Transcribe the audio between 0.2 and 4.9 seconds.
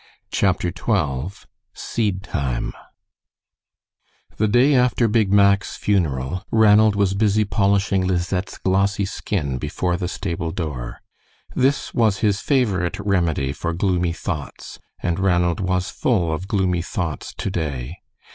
CHAPTER XII SEED TIME The day